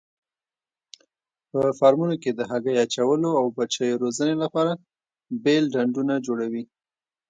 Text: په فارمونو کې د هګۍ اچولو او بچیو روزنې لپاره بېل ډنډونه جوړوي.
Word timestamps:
په 1.51 1.59
فارمونو 1.79 2.15
کې 2.21 2.31
د 2.33 2.41
هګۍ 2.51 2.75
اچولو 2.83 3.29
او 3.39 3.45
بچیو 3.57 3.99
روزنې 4.03 4.35
لپاره 4.43 4.71
بېل 5.43 5.63
ډنډونه 5.73 6.13
جوړوي. 6.25 6.63